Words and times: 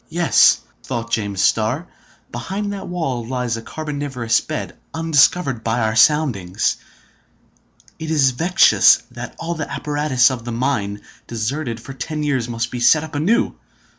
"Yes," 0.09 0.61
thought 0.81 1.11
James 1.11 1.43
Starr, 1.43 1.87
"behind 2.31 2.73
that 2.73 2.87
wall 2.87 3.23
lies 3.23 3.55
a 3.55 3.61
carboniferous 3.61 4.41
bed, 4.41 4.75
undiscovered 4.95 5.63
by 5.63 5.79
our 5.81 5.95
soundings. 5.95 6.77
It 7.99 8.09
is 8.09 8.31
vexatious 8.31 9.03
that 9.11 9.35
all 9.37 9.53
the 9.53 9.71
apparatus 9.71 10.31
of 10.31 10.43
the 10.43 10.51
mine, 10.51 11.01
deserted 11.27 11.79
for 11.79 11.93
ten 11.93 12.23
years, 12.23 12.49
must 12.49 12.71
be 12.71 12.79
set 12.79 13.03
up 13.03 13.13
anew. 13.13 13.53